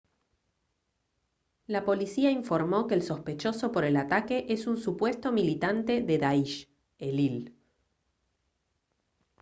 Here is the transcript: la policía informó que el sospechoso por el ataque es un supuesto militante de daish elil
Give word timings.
la 1.67 1.83
policía 1.85 2.31
informó 2.31 2.87
que 2.87 2.95
el 2.95 3.03
sospechoso 3.03 3.71
por 3.71 3.85
el 3.85 3.97
ataque 3.97 4.47
es 4.49 4.65
un 4.65 4.77
supuesto 4.79 5.31
militante 5.31 6.01
de 6.01 6.17
daish 6.17 6.57
elil 6.97 7.55